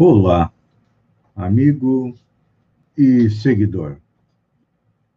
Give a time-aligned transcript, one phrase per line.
[0.00, 0.54] Olá,
[1.34, 2.14] amigo
[2.96, 3.96] e seguidor.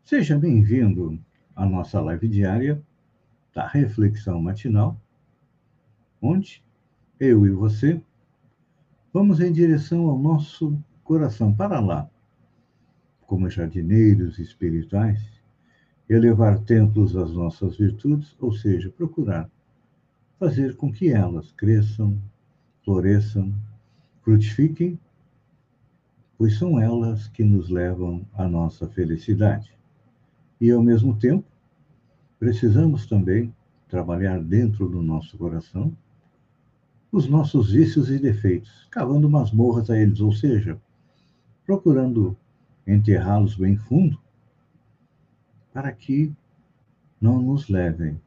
[0.04, 1.20] Seja bem-vindo
[1.56, 2.82] à nossa live diária
[3.54, 5.00] da Reflexão Matinal,
[6.20, 6.64] onde
[7.20, 8.02] eu e você
[9.14, 12.10] vamos em direção ao nosso coração para lá,
[13.28, 15.22] como jardineiros espirituais,
[16.10, 19.48] elevar templos às nossas virtudes, ou seja, procurar
[20.40, 22.20] fazer com que elas cresçam,
[22.84, 23.54] floresçam,
[24.24, 25.00] frutifiquem,
[26.38, 29.72] pois são elas que nos levam à nossa felicidade.
[30.60, 31.46] E, ao mesmo tempo,
[32.40, 33.54] precisamos também
[33.88, 35.96] trabalhar dentro do nosso coração
[37.12, 40.80] os nossos vícios e defeitos, cavando masmorras a eles, ou seja,
[41.66, 42.38] procurando
[42.88, 44.18] enterrá-los bem fundo,
[45.74, 46.34] para que
[47.20, 48.20] não nos levem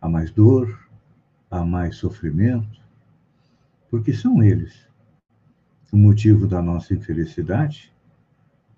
[0.00, 0.88] a mais dor,
[1.50, 2.80] a mais sofrimento,
[3.90, 4.88] porque são eles
[5.92, 7.92] o motivo da nossa infelicidade,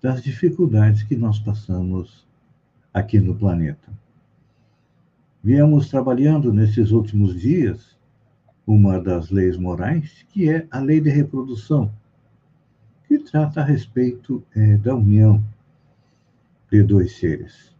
[0.01, 2.27] das dificuldades que nós passamos
[2.93, 3.89] aqui no planeta.
[5.41, 7.95] Viemos trabalhando nesses últimos dias
[8.67, 11.91] uma das leis morais, que é a lei de reprodução,
[13.07, 15.41] que trata a respeito é, da união
[16.69, 17.73] de dois seres.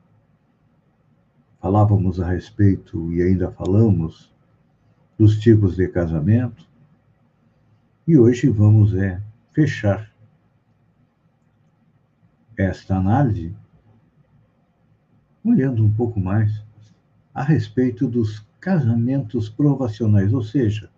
[1.59, 4.31] Falávamos a respeito e ainda falamos
[5.17, 6.67] dos tipos de casamento,
[8.07, 9.19] e hoje vamos é,
[9.55, 10.13] fechar
[12.57, 13.55] esta análise
[15.45, 16.61] olhando um pouco mais
[17.33, 20.91] a respeito dos casamentos provacionais, ou seja,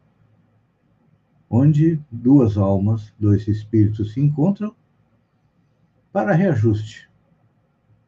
[1.47, 4.75] onde duas almas, dois espíritos se encontram
[6.11, 7.07] para reajuste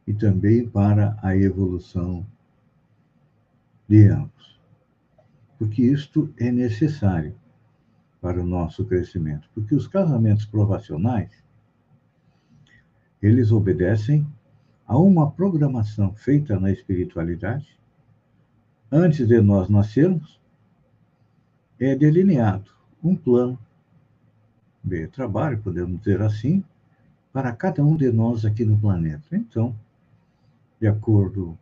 [0.08, 2.26] e também para a evolução
[3.88, 4.60] de ambos.
[5.60, 7.36] Porque isto é necessário
[8.22, 11.32] para o nosso crescimento, porque os casamentos provacionais
[13.22, 14.26] eles obedecem
[14.86, 17.80] a uma programação feita na espiritualidade
[18.92, 20.40] antes de nós nascermos,
[21.80, 22.72] é delineado
[23.04, 23.58] um plano
[24.84, 26.64] de trabalho, podemos dizer assim,
[27.32, 29.36] para cada um de nós aqui no planeta.
[29.36, 29.76] Então,
[30.80, 31.58] de acordo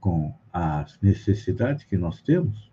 [0.00, 2.70] com as necessidades que nós temos,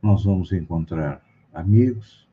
[0.00, 1.20] nós vamos encontrar
[1.52, 2.28] amigos,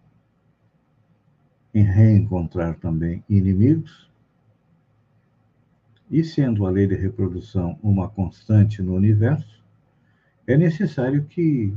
[1.73, 4.09] em reencontrar também inimigos,
[6.09, 9.63] e sendo a lei de reprodução uma constante no universo,
[10.47, 11.73] é necessário que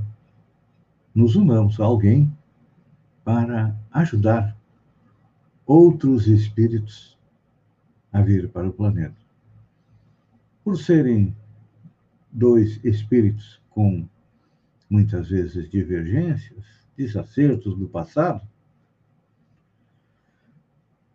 [1.15, 2.31] nos unamos a alguém
[3.25, 4.57] para ajudar
[5.67, 7.19] outros espíritos
[8.13, 9.17] a vir para o planeta.
[10.63, 11.35] Por serem
[12.31, 14.07] dois espíritos com
[14.89, 16.65] muitas vezes divergências,
[16.99, 18.47] desacertos do passado.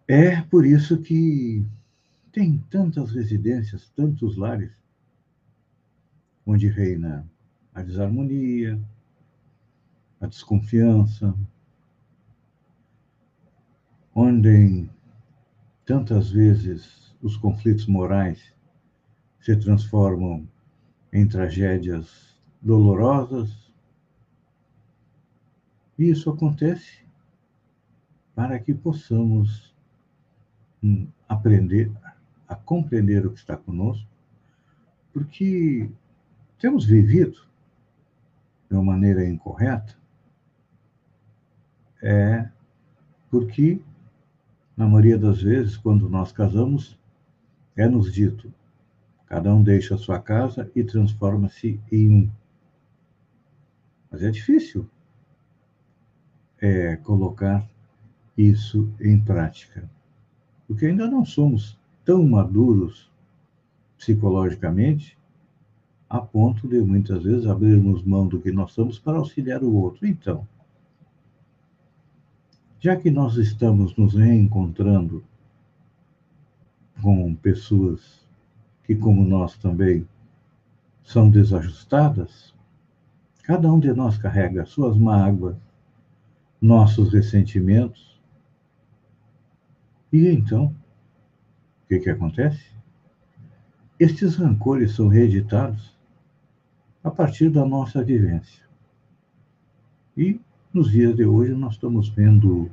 [0.08, 1.66] É por isso que
[2.32, 4.72] tem tantas residências, tantos lares,
[6.46, 7.30] onde reina
[7.74, 8.82] a desarmonia,
[10.22, 11.36] a desconfiança,
[14.16, 14.90] onde
[15.86, 18.42] tantas vezes os conflitos morais
[19.42, 20.48] se transformam
[21.12, 23.62] em tragédias dolorosas
[25.98, 27.04] e isso acontece
[28.36, 29.76] para que possamos
[30.84, 31.92] hum, aprender
[32.48, 34.08] a compreender o que está conosco,
[35.12, 35.90] porque
[36.59, 37.48] temos vivido
[38.70, 39.96] de uma maneira incorreta,
[42.02, 42.50] é
[43.30, 43.81] porque,
[44.75, 47.00] na maioria das vezes, quando nós casamos,
[47.75, 48.54] é nos dito:
[49.25, 52.31] cada um deixa a sua casa e transforma-se em um.
[54.12, 54.88] Mas é difícil
[56.63, 57.68] é, colocar
[58.38, 59.83] isso em prática.
[60.65, 63.12] Porque ainda não somos tão maduros
[63.98, 65.18] psicologicamente
[66.10, 70.07] a ponto de muitas vezes abrirmos mão do que nós somos para auxiliar o outro.
[70.07, 70.48] Então,
[72.80, 75.21] já que nós estamos nos reencontrando
[77.01, 78.25] com pessoas
[78.86, 80.07] que, como nós também,
[81.04, 82.54] são desajustadas,
[83.44, 85.57] cada um de nós carrega suas mágoas,
[86.63, 88.18] nossos ressentimentos.
[90.13, 92.71] E então, o que, que acontece?
[94.00, 95.94] Estes rancores são reeditados
[97.04, 98.63] a partir da nossa vivência.
[100.15, 100.39] E
[100.74, 102.71] nos dias de hoje nós estamos vendo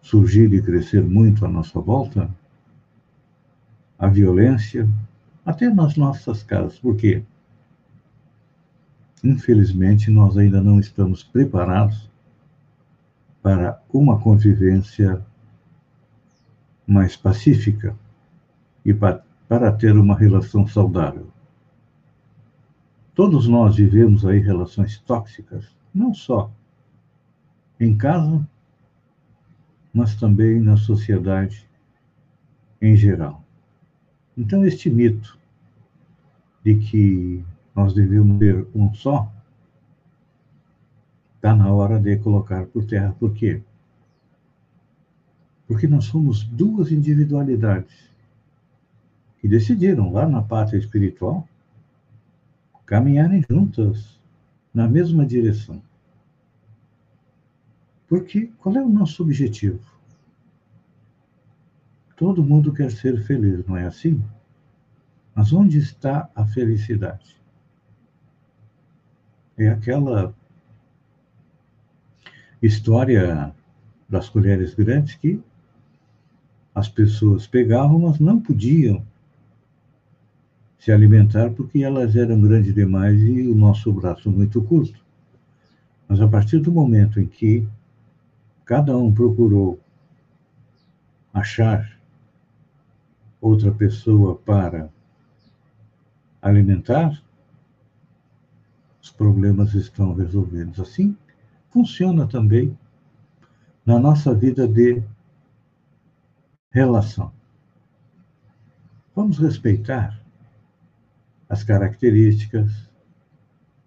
[0.00, 2.30] surgir e crescer muito à nossa volta
[3.98, 4.88] a violência,
[5.44, 6.78] até nas nossas casas.
[6.78, 7.24] Por quê?
[9.22, 12.11] Infelizmente, nós ainda não estamos preparados
[13.42, 15.24] para uma convivência
[16.86, 17.96] mais pacífica
[18.84, 21.26] e para ter uma relação saudável.
[23.14, 26.50] Todos nós vivemos aí relações tóxicas, não só
[27.78, 28.46] em casa,
[29.92, 31.68] mas também na sociedade
[32.80, 33.44] em geral.
[34.36, 35.38] Então, este mito
[36.64, 37.44] de que
[37.74, 39.31] nós devemos ter um só,
[41.42, 43.16] está na hora de colocar por terra.
[43.18, 43.60] Por quê?
[45.66, 48.08] Porque nós somos duas individualidades
[49.40, 51.48] que decidiram, lá na pátria espiritual,
[52.86, 54.20] caminharem juntas
[54.72, 55.82] na mesma direção.
[58.06, 59.80] Porque qual é o nosso objetivo?
[62.16, 64.22] Todo mundo quer ser feliz, não é assim?
[65.34, 67.36] Mas onde está a felicidade?
[69.58, 70.32] É aquela
[72.62, 73.52] história
[74.08, 75.42] das colheres grandes que
[76.74, 79.04] as pessoas pegavam, mas não podiam
[80.78, 85.04] se alimentar porque elas eram grandes demais e o nosso braço muito curto.
[86.08, 87.66] Mas a partir do momento em que
[88.64, 89.78] cada um procurou
[91.32, 91.98] achar
[93.40, 94.88] outra pessoa para
[96.40, 97.22] alimentar,
[99.00, 100.80] os problemas estão resolvidos.
[100.80, 101.16] Assim
[101.72, 102.78] funciona também
[103.84, 105.02] na nossa vida de
[106.70, 107.32] relação.
[109.14, 110.22] Vamos respeitar
[111.48, 112.88] as características,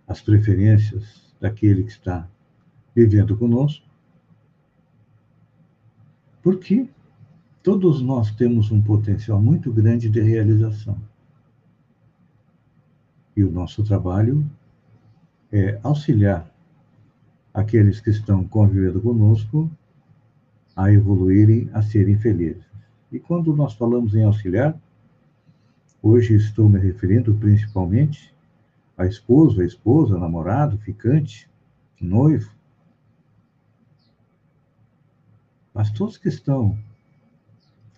[0.08, 2.28] as preferências daquele que está
[2.96, 3.86] vivendo conosco,
[6.42, 6.90] porque
[7.64, 10.98] todos nós temos um potencial muito grande de realização.
[13.36, 14.50] E o nosso trabalho
[15.52, 16.55] é auxiliar
[17.56, 19.72] aqueles que estão convivendo conosco
[20.76, 22.64] a evoluírem, a serem felizes.
[23.12, 24.80] E quando nós falamos em auxiliar,
[26.08, 28.32] Hoje estou me referindo principalmente
[28.96, 31.50] a esposo, a esposa, namorado, ficante,
[32.00, 32.52] noivo.
[35.74, 36.78] Mas todos que estão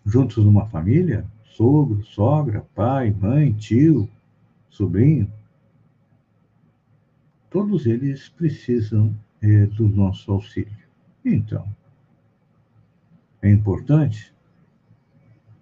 [0.06, 4.10] juntos numa família, sogro, sogra, pai, mãe, tio,
[4.70, 5.30] sobrinho,
[7.50, 10.72] todos eles precisam é, do nosso auxílio.
[11.24, 11.68] Então,
[13.42, 14.34] é importante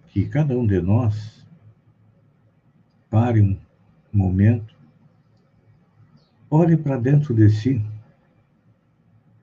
[0.08, 1.44] que cada um de nós
[3.10, 3.56] pare um
[4.12, 4.74] momento,
[6.50, 7.84] olhe para dentro de si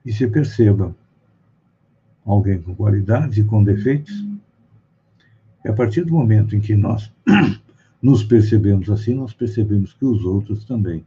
[0.04, 0.94] e se perceba
[2.24, 4.24] alguém com qualidades e com defeitos.
[5.64, 7.12] E a partir do momento em que nós
[8.02, 11.04] nos percebemos assim, nós percebemos que os outros também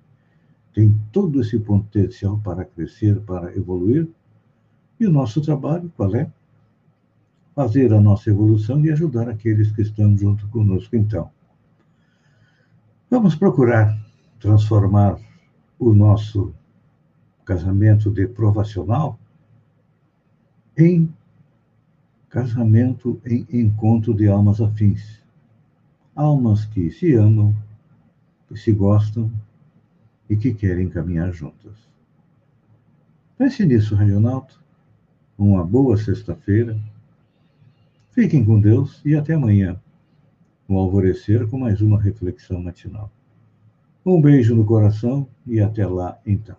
[0.77, 4.07] têm todo esse potencial para crescer, para evoluir.
[4.99, 6.31] E o nosso trabalho, qual é?
[7.55, 11.31] Fazer a nossa evolução e ajudar aqueles que estão junto conosco, então.
[13.09, 13.97] Vamos procurar
[14.39, 15.19] transformar
[15.79, 16.53] o nosso
[17.43, 19.17] casamento de provacional
[20.77, 21.11] em
[22.29, 25.23] casamento em encontro de almas afins.
[26.15, 27.55] Almas que se amam,
[28.47, 29.31] que se gostam
[30.29, 31.87] e que querem caminhar juntas.
[33.37, 34.55] Pense nisso, Radionauta.
[35.37, 36.77] Uma boa sexta-feira.
[38.11, 39.79] Fiquem com Deus e até amanhã
[40.67, 43.11] no alvorecer com mais uma reflexão matinal.
[44.05, 46.57] Um beijo no coração e até lá então.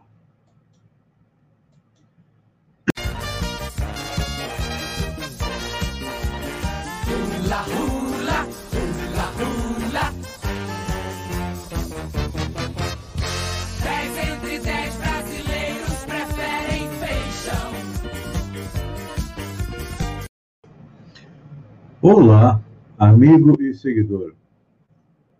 [22.10, 22.64] Olá,
[22.98, 24.32] amigo e seguidor.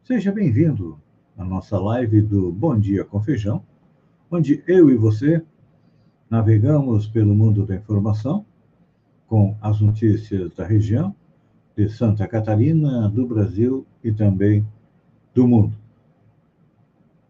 [0.03, 1.01] Seja bem-vindo
[1.35, 3.65] à nossa live do Bom Dia com Feijão,
[4.31, 5.43] onde eu e você
[6.29, 8.45] navegamos pelo mundo da informação
[9.27, 11.15] com as notícias da região,
[11.75, 14.63] de Santa Catarina, do Brasil e também
[15.35, 15.75] do mundo.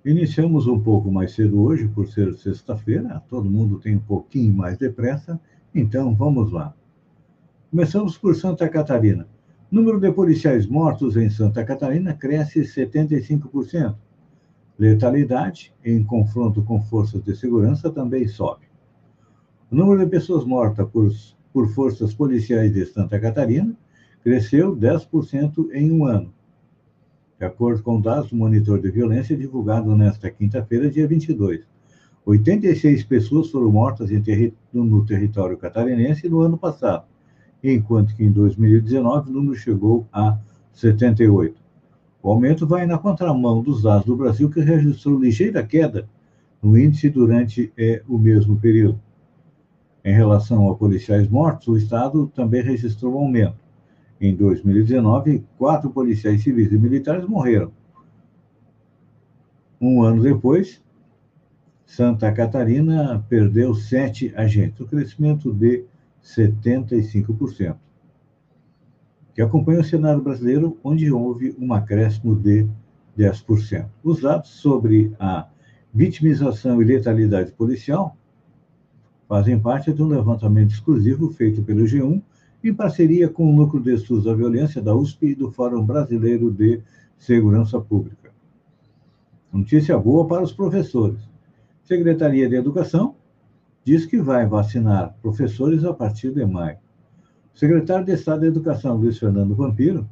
[0.05, 4.77] Iniciamos um pouco mais cedo hoje, por ser sexta-feira, todo mundo tem um pouquinho mais
[4.77, 5.41] de pressa,
[5.73, 6.75] então vamos lá.
[7.71, 9.29] Começamos por Santa Catarina.
[9.71, 13.95] Número de policiais mortos em Santa Catarina cresce 75%.
[14.79, 18.65] Letalidade em confronto com forças de segurança também sobe.
[19.71, 21.13] O número de pessoas mortas por,
[21.53, 23.77] por forças policiais de Santa Catarina
[24.25, 26.33] cresceu 10% em um ano.
[27.39, 31.67] De acordo com dados do monitor de violência divulgado nesta quinta-feira, dia 22.
[32.25, 37.05] 86 pessoas foram mortas terri no território catarinense no ano passado,
[37.63, 40.39] enquanto que em 2019 o número chegou a
[40.73, 41.61] 78.
[42.23, 46.09] O aumento vai na contramão dos dados do Brasil, que registrou ligeira queda
[46.63, 49.01] no índice durante é, o mesmo período.
[50.05, 53.57] Em relação a policiais mortos, o Estado também registrou um aumento.
[54.21, 57.71] Em 2019, quatro policiais civis e militares morreram.
[59.81, 60.83] Um ano depois,
[61.87, 65.85] Santa Catarina perdeu sete agentes, um crescimento de
[66.25, 67.77] 75%,
[69.35, 72.67] que acompanha o cenário brasileiro, onde houve um acréscimo de
[73.17, 73.87] 10%.
[74.03, 75.49] Os dados sobre a
[75.93, 78.17] vitimização e letalidade policial
[79.29, 82.23] fazem parte de um levantamento exclusivo feito pelo G1
[82.63, 86.51] em parceria com o Núcleo de Estudos da Violência da USP e do Fórum Brasileiro
[86.51, 86.83] de
[87.17, 88.33] Segurança Pública.
[89.53, 91.21] Notícia boa para os professores.
[91.85, 93.15] Secretaria de Educação
[93.89, 96.79] diz que vai vacinar professores a partir de maio.
[97.55, 100.09] O secretário de Estado da Educação, Luiz Fernando Vampiro,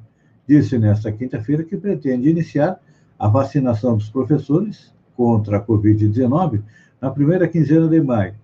[0.49, 2.81] disse nesta quinta-feira que pretende iniciar
[3.19, 6.63] a vacinação dos professores contra a Covid-19
[7.01, 8.35] na primeira quinzena de maio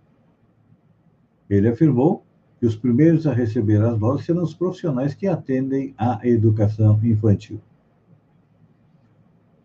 [1.55, 2.25] ele afirmou
[2.59, 7.61] que os primeiros a receber as doses serão os profissionais que atendem à educação infantil.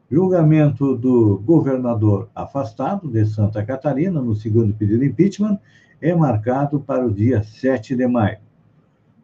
[0.10, 5.60] Julgamento do governador afastado de Santa Catarina no segundo pedido de impeachment
[6.02, 8.38] é marcado para o dia 7 de maio.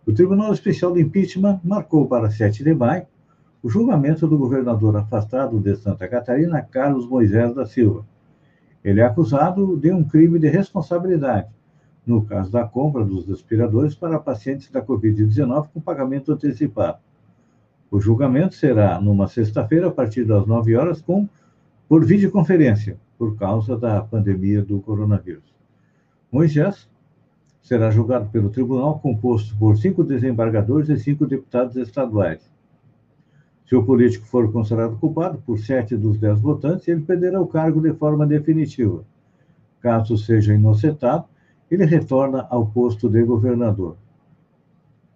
[0.06, 3.06] O Tribunal Especial de Impeachment marcou para 7 de maio
[3.62, 8.06] o julgamento do governador afastado de Santa Catarina, Carlos Moisés da Silva.
[8.84, 11.48] Ele é acusado de um crime de responsabilidade
[12.06, 17.00] no caso da compra dos respiradores para pacientes da Covid-19 com pagamento antecipado.
[17.94, 21.30] O julgamento será numa sexta-feira, a partir das 9 horas, com,
[21.88, 25.54] por videoconferência, por causa da pandemia do coronavírus.
[26.32, 26.90] Moisés
[27.62, 32.50] será julgado pelo tribunal, composto por cinco desembargadores e cinco deputados estaduais.
[33.68, 37.80] Se o político for considerado culpado por sete dos dez votantes, ele perderá o cargo
[37.80, 39.06] de forma definitiva.
[39.80, 41.26] Caso seja inocentado,
[41.70, 43.98] ele retorna ao posto de governador.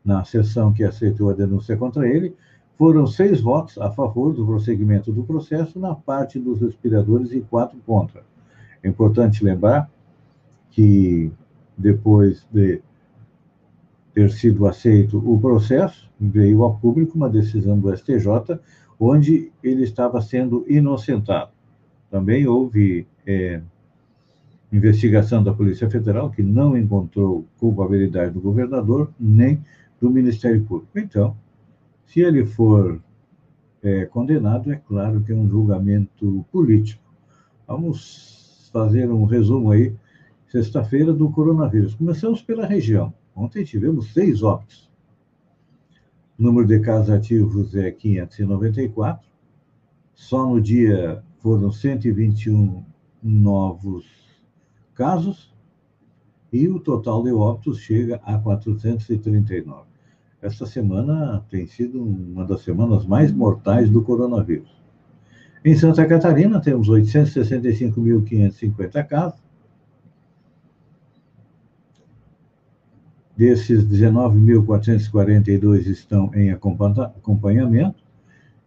[0.06, 2.36] Na sessão que aceitou a denúncia contra ele,
[2.78, 7.78] foram seis votos a favor do prosseguimento do processo na parte dos respiradores e quatro
[7.86, 8.24] contra.
[8.84, 9.90] É importante lembrar
[10.72, 11.32] que,
[11.76, 12.82] depois de
[14.14, 18.60] ter sido aceito o processo, veio a público uma decisão do STJ,
[19.00, 21.52] onde ele estava sendo inocentado.
[22.10, 23.62] Também houve é,
[24.72, 29.60] investigação da Polícia Federal, que não encontrou culpabilidade do governador nem
[30.00, 30.98] do Ministério Público.
[30.98, 31.36] Então,
[32.08, 33.02] se ele for
[33.84, 37.04] é, condenado, é claro que é um julgamento político.
[37.68, 39.94] Vamos fazer um resumo aí,
[40.48, 41.94] sexta-feira, do coronavírus.
[41.96, 43.14] Começamos pela região.
[43.36, 44.90] Ontem tivemos seis óbitos.
[46.40, 49.28] O número de casos ativos é 594.
[50.16, 52.84] Só no dia foram 121
[53.22, 54.06] novos
[54.96, 55.54] casos
[56.52, 59.87] e o total de óbitos chega a 439.
[60.42, 64.76] Esta semana tem sido uma das semanas mais mortais do coronavírus.
[65.66, 69.42] Em Santa Catarina, temos 865.550 casos.
[73.36, 78.06] Desses, 19.442 estão em acompanhamento.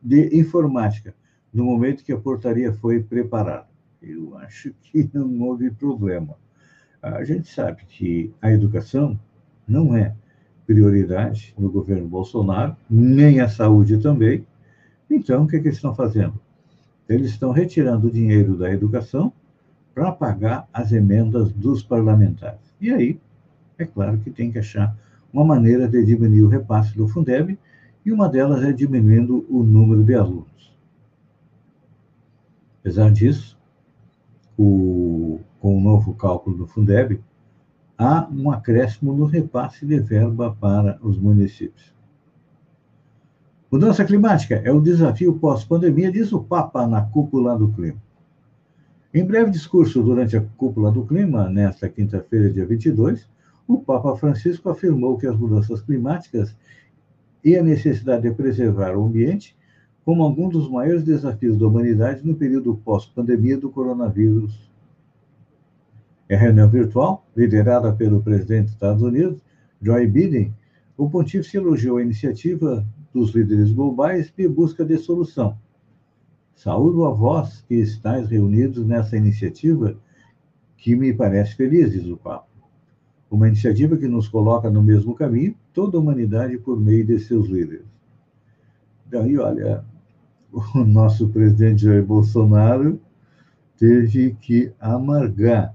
[0.00, 1.12] de informática,
[1.52, 3.66] no momento que a portaria foi preparada.
[4.00, 6.36] Eu acho que não houve problema.
[7.02, 9.18] A gente sabe que a educação
[9.66, 10.14] não é
[10.66, 14.46] prioridade no governo Bolsonaro, nem a saúde também.
[15.10, 16.40] Então, o que, é que eles estão fazendo?
[17.08, 19.32] Eles estão retirando o dinheiro da educação
[19.92, 22.60] para pagar as emendas dos parlamentares.
[22.80, 23.20] E aí,
[23.76, 24.96] é claro que tem que achar
[25.32, 27.58] uma maneira de diminuir o repasse do Fundeb,
[28.04, 30.76] e uma delas é diminuindo o número de alunos.
[32.80, 33.58] Apesar disso,
[34.58, 37.20] o, com o novo cálculo do Fundeb,
[37.96, 41.94] há um acréscimo no repasse de verba para os municípios.
[43.70, 48.02] Mudança climática é o desafio pós-pandemia, diz o Papa na cúpula do clima.
[49.14, 53.28] Em breve discurso durante a cúpula do clima, nesta quinta-feira, dia 22,
[53.68, 56.56] o Papa Francisco afirmou que as mudanças climáticas
[57.44, 59.56] e a necessidade de preservar o ambiente
[60.04, 64.71] como algum dos maiores desafios da humanidade no período pós-pandemia do coronavírus
[66.32, 69.38] em reunião virtual, liderada pelo presidente dos Estados Unidos,
[69.82, 70.54] Joe Biden,
[70.96, 75.58] o pontífice elogiou a iniciativa dos líderes globais de busca de solução.
[76.54, 79.94] Saúdo a vós que estáis reunidos nessa iniciativa,
[80.78, 82.46] que me parece feliz, diz o Papa.
[83.30, 87.46] Uma iniciativa que nos coloca no mesmo caminho, toda a humanidade por meio de seus
[87.48, 87.84] líderes.
[89.06, 89.84] Daí, olha,
[90.50, 92.98] o nosso presidente Jair Bolsonaro
[93.76, 95.74] teve que amargar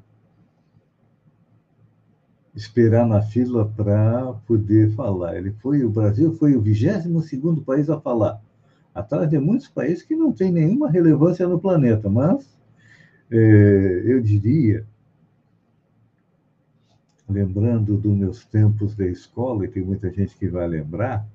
[2.57, 5.37] esperar na fila para poder falar.
[5.37, 8.41] Ele foi, o Brasil foi o 22 país a falar,
[8.93, 12.49] atrás de muitos países que não têm nenhuma relevância no planeta, mas
[13.29, 14.83] é, eu diria,
[17.29, 21.27] lembrando dos meus tempos da escola, e tem muita gente que vai lembrar,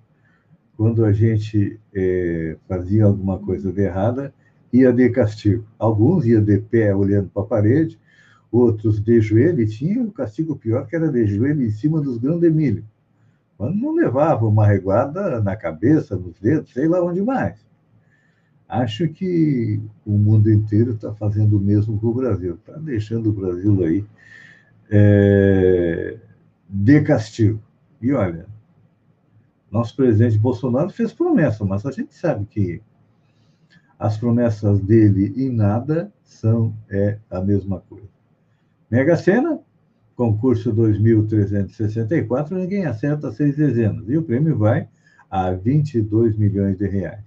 [0.77, 4.35] quando a gente é, fazia alguma coisa de errada,
[4.73, 5.65] ia de castigo.
[5.79, 7.97] Alguns iam de pé olhando para a parede,
[8.53, 12.19] outros de joelho, e tinha o castigo pior, que era de joelho em cima dos
[12.19, 12.85] grãos de milho.
[13.57, 17.65] Quando não levava uma reguada na cabeça, nos dedos, sei lá onde mais.
[18.69, 23.33] Acho que o mundo inteiro está fazendo o mesmo com o Brasil, está deixando o
[23.33, 24.05] Brasil aí
[24.91, 26.19] é,
[26.69, 27.61] de castigo.
[28.01, 28.47] E olha,
[29.71, 32.83] nosso presidente Bolsonaro fez promessa, mas a gente sabe que
[33.99, 38.22] as promessas dele em nada são é a mesma coisa.
[38.93, 39.59] Mega Sena,
[40.15, 44.07] concurso 2.364, ninguém acerta seis dezenas.
[44.07, 44.87] E o prêmio vai
[45.31, 47.25] a 22 milhões de reais.